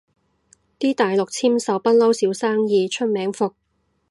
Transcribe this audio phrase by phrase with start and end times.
[0.79, 3.53] 啲大陸簽售不嬲少生意，出名伏